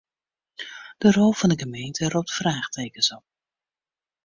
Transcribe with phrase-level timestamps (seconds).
[1.01, 3.25] De rol fan 'e gemeente ropt fraachtekens op.